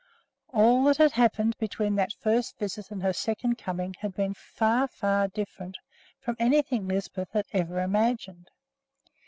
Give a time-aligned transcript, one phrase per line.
[0.47, 4.87] All that had happened between that first visit and her second coming had been far,
[4.87, 5.77] far different
[6.19, 8.49] from anything Lisbeth had ever imagined.